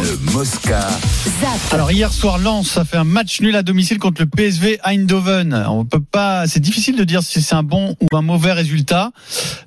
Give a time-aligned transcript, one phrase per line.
[0.00, 0.86] Le Mosca.
[1.72, 5.64] Alors hier soir, Lens a fait un match nul à domicile contre le PSV Eindhoven.
[5.68, 9.10] On peut pas, c'est difficile de dire si c'est un bon ou un mauvais résultat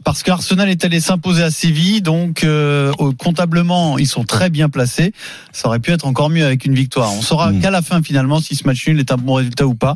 [0.05, 5.11] parce qu'Arsenal est allé s'imposer à Séville, donc euh, comptablement ils sont très bien placés.
[5.51, 7.11] Ça aurait pu être encore mieux avec une victoire.
[7.13, 9.75] On saura qu'à la fin finalement si ce match nul est un bon résultat ou
[9.75, 9.95] pas.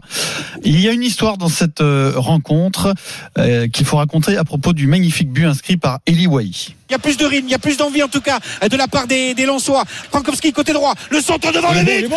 [0.66, 2.94] Il y a une histoire dans cette euh, rencontre
[3.38, 6.76] euh, qu'il faut raconter à propos du magnifique but inscrit par Eli Wahi.
[6.90, 8.78] Il y a plus de rythme, il y a plus d'envie en tout cas de
[8.78, 9.84] la part des, des Lensois.
[10.10, 12.08] Frankowski côté droit, le centre devant le but.
[12.08, 12.16] Oui.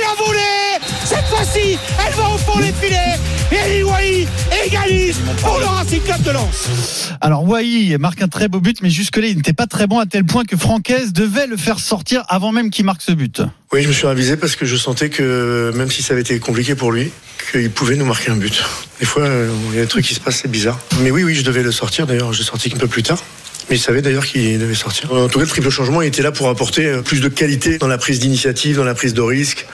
[0.00, 0.78] La volée!
[1.04, 3.18] Cette fois-ci, elle va au fond des filets.
[3.52, 4.26] Et Wai
[4.66, 7.12] égalise pour le Racing Club de Lens.
[7.20, 10.06] Alors Wai marque un très beau but, mais jusque-là il n'était pas très bon à
[10.06, 13.42] tel point que Francaise devait le faire sortir avant même qu'il marque ce but.
[13.72, 16.38] Oui, je me suis ravisé parce que je sentais que même si ça avait été
[16.38, 17.10] compliqué pour lui,
[17.52, 18.64] qu'il pouvait nous marquer un but.
[18.98, 20.78] Des fois, euh, il y a des trucs qui se passent, c'est bizarre.
[21.02, 22.06] Mais oui, oui, je devais le sortir.
[22.06, 23.22] D'ailleurs, je l'ai sorti un peu plus tard.
[23.68, 25.12] Mais il savait d'ailleurs qu'il devait sortir.
[25.12, 27.78] En tout cas, le triple changement il était là pour apporter euh, plus de qualité
[27.78, 29.66] dans la prise d'initiative, dans la prise de risque.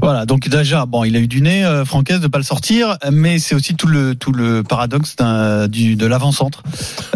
[0.00, 2.96] Voilà, donc déjà, bon, il a eu du nez, euh, Francaise, de pas le sortir,
[3.10, 6.62] mais c'est aussi tout le tout le paradoxe d'un- du, de l'avant-centre.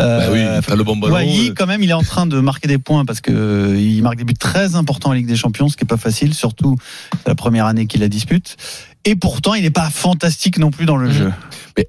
[0.01, 1.55] Euh, Bah oui, t'as le bon ballon, Wai, euh.
[1.57, 4.17] quand même, il est en train de marquer des points parce que euh, il marque
[4.17, 6.77] des buts très importants en Ligue des Champions, ce qui est pas facile, surtout
[7.27, 8.57] la première année qu'il la dispute.
[9.05, 11.33] Et pourtant, il n'est pas fantastique non plus dans le jeu.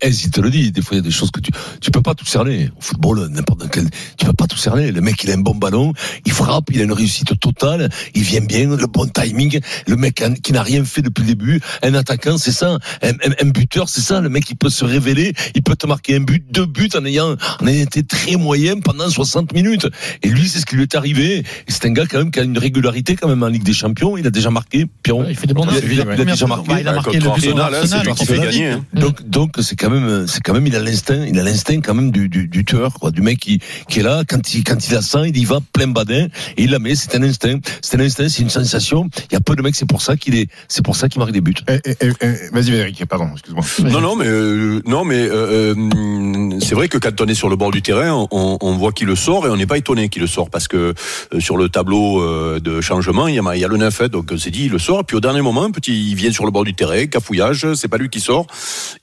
[0.01, 1.91] Mais si te le dis, des fois il y a des choses que tu tu
[1.91, 2.69] peux pas tout cerner.
[2.77, 4.91] Au football, n'importe quel, tu peux pas tout cerner.
[4.91, 5.93] Le mec il a un bon ballon,
[6.25, 9.59] il frappe, il a une réussite totale, il vient bien, le bon timing.
[9.87, 12.77] Le mec qui n'a rien fait depuis le début, un attaquant, c'est ça.
[13.01, 14.21] Un, un- un buteur, c'est ça.
[14.21, 17.05] Le mec il peut se révéler, il peut te marquer un but, deux buts en
[17.05, 19.87] ayant en ayant été très moyen pendant 60 minutes.
[20.23, 21.39] Et lui c'est ce qui lui est arrivé.
[21.39, 23.73] Et c'est un gars quand même qui a une régularité quand même en Ligue des
[23.73, 24.17] Champions.
[24.17, 24.85] Il a déjà marqué.
[25.03, 25.25] Pierrot.
[25.29, 26.15] il fait des bons il, il a- ouais.
[26.15, 26.67] il a déjà marqué.
[26.69, 28.59] Bah, il a marqué le but Arsenal, hein, c'est Arsenal, lui qui contre fait Séville.
[28.59, 28.71] gagner.
[28.71, 28.85] hein.
[28.93, 31.95] Donc, donc c'est quand même, c'est quand même, il a l'instinct, il a l'instinct quand
[31.95, 33.59] même du, du, du tueur, quoi, du mec qui,
[33.89, 36.63] qui est là, quand il, quand il la sent, il y va plein badin, et
[36.63, 39.09] il la met, c'est un instinct, c'est un instinct, c'est une sensation.
[39.31, 41.17] Il y a peu de mecs, c'est pour ça qu'il est, c'est pour ça qu'il
[41.17, 41.55] marque des buts.
[41.67, 43.63] Eh, eh, eh, eh, Vas-y, Eric, pardon, excuse-moi.
[43.91, 47.49] Non, non, mais euh, non, mais euh, euh, c'est vrai que quand on est sur
[47.49, 50.09] le bord du terrain, on, on voit qu'il le sort et on n'est pas étonné
[50.09, 50.93] qu'il le sort parce que
[51.33, 54.01] euh, sur le tableau euh, de changement, il y a, il y a le 9,
[54.01, 55.03] hein, donc c'est dit, il le sort.
[55.05, 57.97] Puis au dernier moment, petit, il vient sur le bord du terrain, cafouillage, c'est pas
[57.97, 58.45] lui qui sort,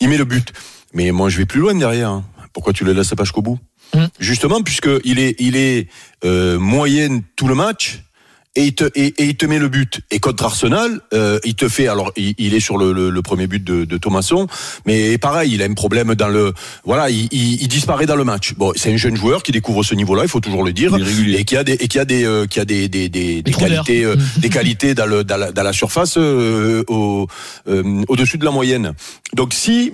[0.00, 0.52] il met le but.
[0.94, 2.10] Mais moi, je vais plus loin derrière.
[2.10, 2.24] hein.
[2.52, 3.58] Pourquoi tu le laisses pas jusqu'au bout
[4.18, 5.88] Justement, puisque il est, il est
[6.24, 8.02] euh, moyenne tout le match.
[8.56, 10.00] Et il, te, et, et il te met le but.
[10.10, 11.86] Et contre Arsenal, euh, il te fait.
[11.86, 14.48] Alors, il, il est sur le, le, le premier but de, de Thomasson,
[14.84, 16.52] mais pareil, il a un problème dans le.
[16.84, 18.54] Voilà, il, il, il disparaît dans le match.
[18.54, 20.90] Bon, c'est un jeune joueur qui découvre ce niveau-là, il faut toujours le dire,
[21.36, 23.50] et qui a des, et qui a des, euh, qui a des, des, des, des
[23.84, 27.28] qualités, euh, des qualités dans, le, dans, la, dans la surface euh, au,
[27.68, 28.92] euh, au-dessus de la moyenne.
[29.34, 29.92] Donc, si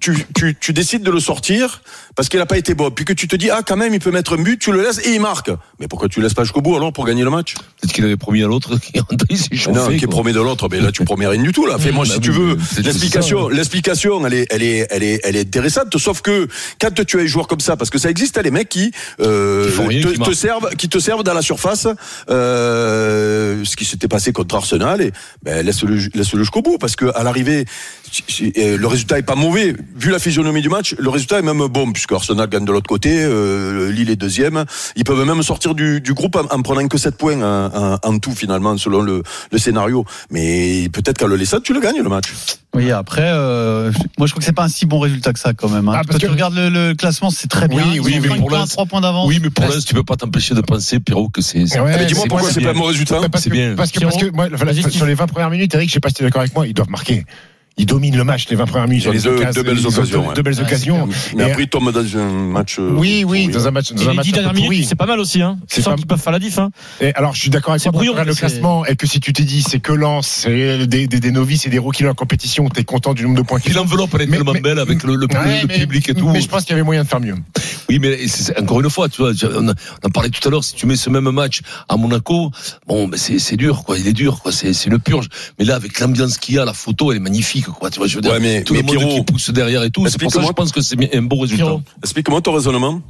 [0.00, 1.82] tu, tu, tu décides de le sortir
[2.16, 4.00] parce qu'il n'a pas été bon, puis que tu te dis ah quand même il
[4.00, 5.50] peut mettre un but, tu le laisses et il marque.
[5.80, 7.54] Mais pourquoi tu laisses pas jusqu'au bout alors pour gagner le match?
[7.54, 8.76] Peut-être qu'il avait promis à l'autre
[9.28, 9.78] qui s'est chauffé.
[9.78, 11.78] Non, qui promet de l'autre, mais là tu promets rien du tout là.
[11.78, 13.48] Fais-moi Bah si tu veux mais c'est- l'explication.
[13.48, 15.96] L'explication, elle est, elle est, elle est, elle est intéressante.
[15.98, 16.48] Sauf que
[16.80, 18.90] quand tu as des joueurs comme ça, parce que ça existe, t'as les mecs qui,
[19.20, 21.86] euh, Qui rien, te, qui te servent, qui te servent dans la surface.
[22.30, 25.12] Euh, ce qui s'était passé contre Arsenal, et
[25.42, 27.64] ben laisse-le, laisse-le jusqu'au bout, parce que à l'arrivée,
[28.58, 29.67] euh, le résultat est pas mauvais.
[29.96, 32.88] Vu la physionomie du match, le résultat est même bon, puisque Arsenal gagne de l'autre
[32.88, 34.64] côté, euh, Lille est deuxième.
[34.96, 37.98] Ils peuvent même sortir du, du groupe en, en prenant que 7 points en, en-
[38.02, 40.04] en tout finalement, selon le, le scénario.
[40.30, 42.32] Mais peut-être qu'à le laisser, tu le gagnes le match.
[42.74, 45.54] Oui, après, euh, moi je crois que c'est pas un si bon résultat que ça
[45.54, 45.88] quand même.
[45.88, 45.92] Hein.
[45.96, 47.82] Ah, Quand parce tu que- regardes le, le classement, c'est très bien.
[47.92, 49.26] Oui, oui, mais pour points, l'instant- 3 points d'avance.
[49.26, 51.92] Oui, mais pour l'instant, tu peux pas t'empêcher de penser, Pierrot, que c'est, c'est- Ouais,
[51.94, 53.74] Ah, mais dis-moi pourquoi c'est pas un bon résultat parce C'est que, bien.
[53.74, 56.10] Parce que, parce que moi, voilà, sur les 20 premières minutes, Eric, je sais pas
[56.10, 57.24] si tu es d'accord avec moi, ils doivent marquer.
[57.78, 59.04] Ils dominent le match, les 20 premières minutes.
[59.12, 61.08] Ils ont deux- deux belles occasions, Deux, belles occasions.
[61.36, 62.76] Mais Et- après, il tombe dans un match.
[62.78, 64.28] euh, oui, oui, dans un match, dans un match
[64.88, 65.42] c'est pas mal aussi.
[65.42, 65.58] Hein.
[65.68, 66.58] C'est ça pas- qui peuvent faire la diff.
[66.58, 66.70] Hein.
[67.00, 69.32] Et alors, je suis d'accord avec toi brouillon, le c'est- classement et que si tu
[69.32, 72.68] t'es dit c'est que Lens, c'est des, des, des novices et des rookies la compétition,
[72.68, 73.82] t'es content du nombre de points Puis qu'ils ont.
[73.82, 76.14] l'enveloppe, elle est Mais- tellement mais- belle avec le, le, Ouais, le mais- public et
[76.14, 76.28] tout.
[76.30, 77.36] Mais je pense qu'il y avait moyen de faire mieux.
[77.88, 78.18] Oui, mais
[78.60, 80.64] encore une fois, tu vois, on, en parlait tout à l'heure.
[80.64, 82.50] Si tu mets ce même match à Monaco,
[82.86, 83.98] bon, ben c'est c'est dur, quoi.
[83.98, 84.52] Il est dur, quoi.
[84.52, 85.28] C'est c'est une purge.
[85.58, 87.90] Mais là, avec l'ambiance qu'il y a, la photo, elle est magnifique, quoi.
[87.90, 89.82] Tu vois, je veux dire, Ouais, mais- tout mais le monde Pierrot, qui pousse derrière
[89.82, 90.06] et tout.
[90.08, 91.76] C'est pour ça que je pense que c'est un bon résultat.
[92.02, 93.00] Explique-moi ton raisonnement.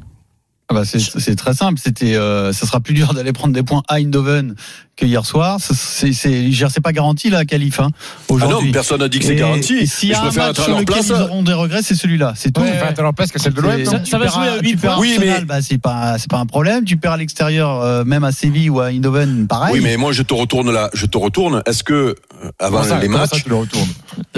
[0.71, 1.81] Ah bah c'est c'est très simple.
[1.83, 4.55] C'était, euh, ça sera plus dur d'aller prendre des points à Eindhoven
[4.99, 5.57] que hier soir.
[5.61, 7.81] C'est, c'est, pas garanti là, qualif.
[7.81, 8.71] Hein, Ah non, aujourd'hui.
[8.71, 9.79] personne n'a dit que c'est garanti.
[9.79, 11.07] A je un préfère match être à sur leur lequel place.
[11.09, 12.35] ils auront des regrets, c'est celui-là.
[12.37, 12.61] C'est tout.
[12.61, 13.77] Ouais, enfin, t'as leur place que celle de l'OM.
[13.79, 15.03] Tu ça va perds jouer à- à tu huit perds à points.
[15.07, 16.85] Oui, Arsenal, mais- bah, c'est pas, c'est pas un problème.
[16.85, 19.73] Tu perds à l'extérieur, euh, même à Séville ou à Eindhoven, pareil.
[19.73, 21.63] Oui, mais moi je te retourne là, je te retourne.
[21.65, 22.15] Est-ce que euh,
[22.59, 23.43] avant ça, les matchs,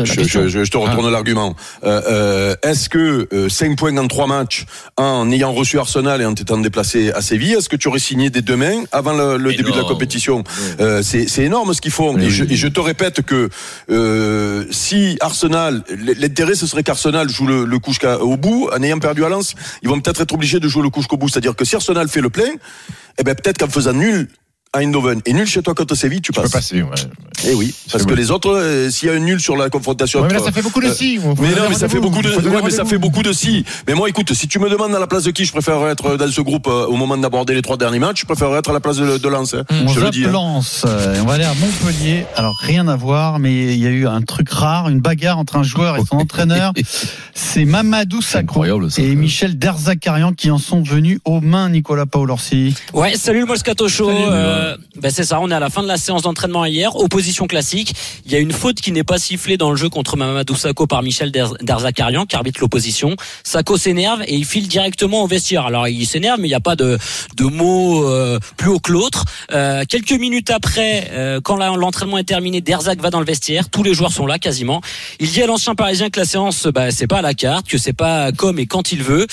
[0.05, 1.55] je, je- je- je te retourne l'argument.
[1.85, 4.67] Euh, euh, Est-ce que 5 points en 3 matchs,
[4.97, 8.31] en ayant reçu Arsenal et en t'étant déplacé à Séville, est-ce que tu aurais signé
[8.31, 10.44] des deux mains avant le, début de la compétition
[10.81, 12.17] Euh, C'est c'est énorme ce qu'ils font.
[12.19, 12.52] Et je, oui.
[12.52, 13.49] et je te répète que
[13.91, 15.82] euh, si Arsenal,
[16.19, 19.55] l'intérêt ce serait qu'Arsenal joue le, le coup jusqu'au bout, en ayant perdu à Lens,
[19.82, 21.29] ils vont peut-être être obligés de jouer le coup jusqu'au bout.
[21.29, 22.50] C'est-à-dire que si Arsenal fait le plein,
[23.19, 24.29] eh ben peut-être qu'en faisant nul
[24.73, 26.53] à Eindhoven et nul chez toi contre Séville, tu Tu peux passes.
[26.53, 26.91] passer, ouais.
[27.49, 30.21] Eh oui, parce que les autres, euh, s'il y a un nul sur la confrontation.
[30.21, 31.19] Ouais, mais là, ça fait beaucoup de euh, si.
[31.19, 33.65] mais non, mais ça fait beaucoup de, ouais, mais ça fait beaucoup de si.
[33.89, 36.17] Mais moi, écoute, si tu me demandes à la place de qui je préfère être
[36.17, 38.73] dans ce groupe euh, au moment d'aborder les trois derniers matchs, je préfère être à
[38.75, 39.55] la place de, de Lens.
[39.55, 39.65] hein.
[39.71, 40.25] On je te le dis.
[40.27, 40.31] hein.
[40.33, 40.85] Lens.
[40.87, 42.27] Euh, On va aller à Montpellier.
[42.37, 45.57] Alors rien à voir, mais il y a eu un truc rare, une bagarre entre
[45.57, 46.75] un joueur et son entraîneur.
[47.35, 48.65] C'est Mamadou Sakho
[48.99, 52.75] et Michel Derzakarian qui en sont venus aux mains, Nicolas Paolorsi.
[52.93, 54.09] Ouais, salut le Moscato Show.
[54.11, 54.60] Salut.
[54.61, 56.97] Euh, ben c'est ça, on est à la fin de la séance d'entraînement hier.
[56.97, 57.95] Opposition classique.
[58.27, 60.87] Il y a une faute qui n'est pas sifflée dans le jeu contre Mamadou Sakho
[60.87, 63.15] par Michel Derzakarian, qui arbitre l'opposition.
[63.45, 65.67] Sakho s'énerve et il file directement au vestiaire.
[65.67, 66.99] Alors il s'énerve, mais il n'y a pas de,
[67.37, 69.25] de mots euh, plus haut que l'autre.
[69.53, 73.69] Euh, quelques minutes après, euh, quand l'entraînement est terminé, Derzak va dans le vestiaire.
[73.71, 74.81] Tous les joueurs sont là quasiment.
[75.21, 77.79] Il dit à l'ancien parisien que la séance, bah, c'est pas à la carte, que
[77.79, 79.27] c'est pas comme et quand il veut.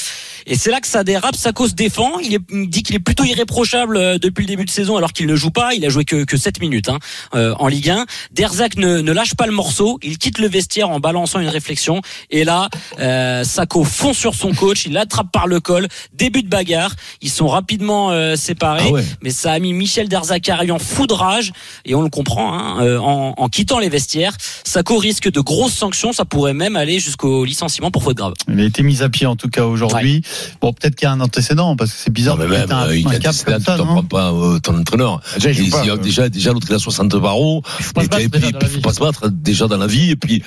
[0.45, 1.35] Et c'est là que ça dérape.
[1.35, 2.19] Sakho se défend.
[2.19, 5.27] Il, il dit qu'il est plutôt irréprochable euh, depuis le début de saison, alors qu'il
[5.27, 5.73] ne joue pas.
[5.73, 6.99] Il a joué que, que 7 minutes hein,
[7.35, 8.05] euh, en Ligue 1.
[8.31, 9.99] Derzak ne, ne lâche pas le morceau.
[10.03, 12.01] Il quitte le vestiaire en balançant une réflexion.
[12.29, 14.85] Et là, euh, Sakho fond sur son coach.
[14.85, 15.87] Il l'attrape par le col.
[16.13, 16.93] Début de bagarre.
[17.21, 18.85] Ils sont rapidement euh, séparés.
[18.87, 19.05] Ah ouais.
[19.21, 21.51] Mais ça a mis Michel Derzakarian fou de rage.
[21.85, 24.35] Et on le comprend, hein, euh, en, en quittant les vestiaires.
[24.63, 26.13] Sakho risque de grosses sanctions.
[26.13, 28.33] Ça pourrait même aller jusqu'au licenciement pour faute grave.
[28.47, 30.21] Il a été mis à pied en tout cas aujourd'hui.
[30.61, 32.87] Bon, peut-être qu'il y a un antécédent parce que c'est bizarre Non, mais même, un,
[32.87, 35.21] euh, il un a cap comme tu ça, t'en non prends pas euh, ton entraîneur.
[35.39, 35.97] Déjà, il pas, si, euh.
[35.97, 37.61] déjà, déjà l'autre il a 60 barreaux.
[37.65, 40.11] faut pas Et se battre puis, faut pas se battre déjà dans la vie.
[40.11, 40.43] Et puis,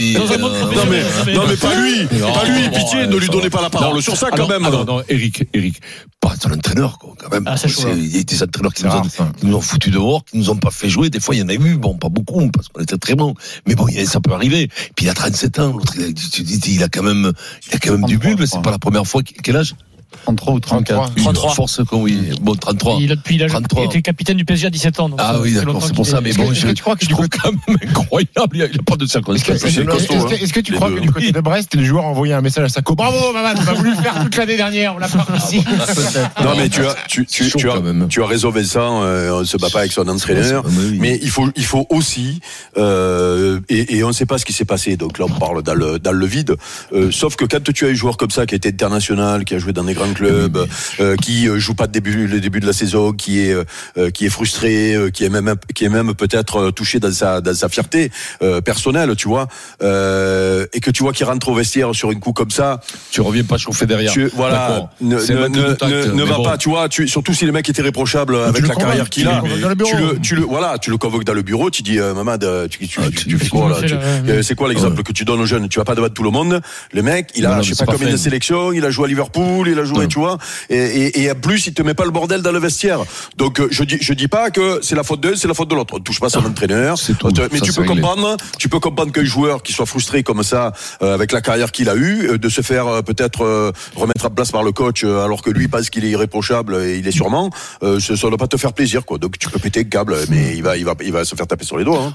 [0.00, 3.06] et euh, Non mais, Mais- non mais pas lui, Non, pas lui, bon, pitié, ouais,
[3.06, 3.50] ne lui donnez va.
[3.58, 4.64] pas la parole Non, sur ça quand même.
[4.64, 5.80] alors, non, Eric, Eric,
[6.20, 7.44] pas ton entraîneur, quoi, quand même.
[7.46, 7.54] Ah.
[7.96, 9.32] Il y a des entraîneurs qui nous, ont, rare, ça.
[9.38, 11.10] qui nous ont foutu dehors, qui nous ont pas fait jouer.
[11.10, 13.34] Des fois, il y en a eu, bon, pas beaucoup, parce qu'on était très bons.
[13.66, 14.68] Mais bon, il a- ça peut arriver.
[14.96, 17.32] Puis il a 37 ans, l'autre, il a, il a quand même,
[17.68, 19.22] il a quand même du 33, bulbe, je c'est pas la première fois.
[19.42, 19.74] Quel âge?
[20.24, 21.14] 33 ou 34.
[21.16, 21.54] 33.
[21.54, 22.30] Force, quoi, oui.
[22.40, 22.98] Bon, 33.
[23.00, 23.84] Il a, puis il a 33.
[23.86, 25.08] été capitaine du PSG à 17 ans.
[25.08, 26.94] donc Ah oui, d'accord, c'est pour ça, mais bon, que- je, est-ce que tu crois
[26.96, 29.56] que je du trouve quand même incroyable, il n'y a, a pas de Est-ce que,
[29.58, 29.64] circonstances.
[29.64, 30.62] est-ce que- hein.
[30.64, 30.96] tu crois deux.
[30.96, 33.58] que du côté de Brest, les joueurs ont envoyé un message à Sako Bravo, Mamad,
[33.64, 35.62] on a voulu le faire toute l'année dernière, on l'a pas réussi.
[36.44, 38.08] Non mais tu as, tu, tu, tu as, quand même.
[38.08, 40.64] tu as raison Vincent, euh, on se bat pas avec son entraîneur.
[40.66, 40.98] Oui.
[41.00, 42.40] Mais il faut, il faut aussi,
[42.78, 44.96] euh, et, et on ne sait pas ce qui s'est passé.
[44.96, 46.56] Donc là, on parle dans le, dans le vide.
[46.92, 49.54] Euh, sauf que quand tu as un joueur comme ça qui a été international, qui
[49.54, 50.66] a joué dans des grands clubs,
[51.00, 54.10] euh, qui euh, joue pas de début, le début de la saison, qui est, euh,
[54.10, 57.68] qui est frustré, qui est même, qui est même peut-être touché dans sa, dans sa
[57.68, 58.10] fierté
[58.42, 59.48] euh, personnelle, tu vois,
[59.80, 63.44] et que tu vois qu'il rentre au vestiaire sur une coup comme ça, Tu reviens
[63.44, 64.12] pas chauffer derrière.
[64.12, 66.42] tu, voilà, ne, ne, tact, va bon.
[66.42, 69.42] pas, tu vois, tu, surtout si le mec était réprochable avec la carrière qu'il a,
[69.84, 72.68] tu le, tu le, voilà, tu le convoques dans le bureau, tu dis, Mamad, euh,
[72.68, 75.68] tu, tu, Ah, tu, fais quoi là C'est quoi l'exemple que tu donnes aux jeunes?
[75.68, 76.60] Tu vas pas devant tout le monde.
[76.92, 79.68] Le mec, il a, je sais pas combien de sélections, il a joué à Liverpool,
[79.68, 80.08] il a joué, Non.
[80.08, 80.38] tu vois,
[80.70, 83.00] et, et, et en plus, il te met pas le bordel dans le vestiaire.
[83.36, 85.68] Donc, euh, je dis, je dis pas que c'est la faute d'un, c'est la faute
[85.68, 85.94] de l'autre.
[85.96, 86.98] On touche pas son entraîneur.
[86.98, 87.28] c'est tout.
[87.52, 87.96] Mais tu peux réglé.
[88.00, 90.72] comprendre, tu peux comprendre qu'un joueur qui soit frustré comme ça,
[91.02, 94.24] euh, avec la carrière qu'il a eue, euh, de se faire euh, peut-être euh, remettre
[94.26, 97.06] à place par le coach, euh, alors que lui pense qu'il est irréprochable et il
[97.06, 97.50] est sûrement,
[97.82, 99.18] euh, ça ne doit pas te faire plaisir, quoi.
[99.18, 101.46] Donc tu peux péter le câble, mais il va, il va, il va se faire
[101.46, 102.02] taper sur les doigts.
[102.02, 102.14] hein.